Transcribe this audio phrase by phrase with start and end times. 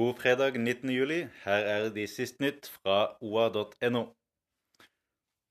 [0.00, 0.90] God fredag 19.
[0.90, 1.26] juli.
[1.44, 4.00] Her er de siste nytt fra oa.no.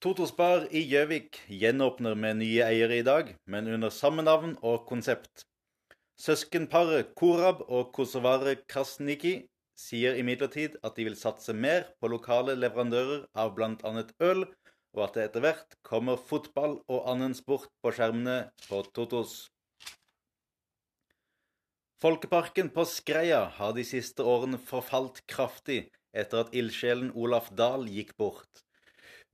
[0.02, 5.43] Totospar i Gjøvik gjenåpner med nye eiere i dag, men under samme navn og konsept.
[6.17, 9.35] Søskenparet Korab og Kosovare Krasniki
[9.77, 13.93] sier imidlertid at de vil satse mer på lokale leverandører av bl.a.
[14.31, 14.47] øl,
[14.97, 19.43] og at det etter hvert kommer fotball og annen sport på skjermene på Totos.
[21.99, 25.81] Folkeparken på Skreia har de siste årene forfalt kraftig
[26.16, 28.62] etter at ildsjelen Olaf Dahl gikk bort.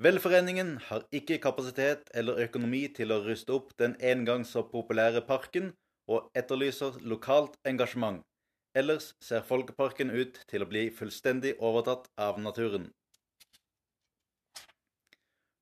[0.01, 5.21] Velforeningen har ikke kapasitet eller økonomi til å ruste opp den en gang så populære
[5.29, 5.75] parken,
[6.09, 8.25] og etterlyser lokalt engasjement.
[8.73, 12.89] Ellers ser Folkeparken ut til å bli fullstendig overtatt av naturen.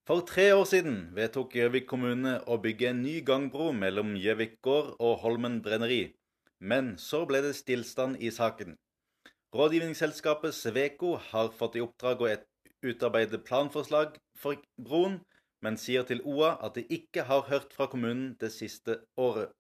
[0.08, 4.96] For tre år siden vedtok Gjøvik kommune å bygge en ny gangbro mellom Gjøvik gård
[5.04, 6.04] og Holmen brenneri.
[6.64, 8.78] Men så ble det stillstand i saken.
[9.54, 12.30] Rådgivningsselskapet Sveko har fått i oppdrag å
[12.88, 15.20] utarbeide planforslag for broen,
[15.64, 19.52] men sier til OA at de ikke har hørt fra kommunen det siste året.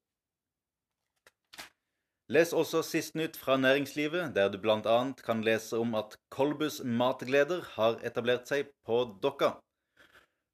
[2.31, 4.80] Les også sist nytt fra næringslivet, der du bl.a.
[5.27, 9.58] kan lese om at Kolbus Matgleder har etablert seg på Dokka.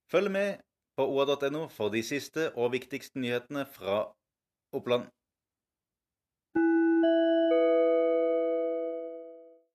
[0.10, 0.66] Følg med
[0.98, 4.02] på oa.no for de siste og viktigste nyhetene fra
[4.74, 5.08] Oppland.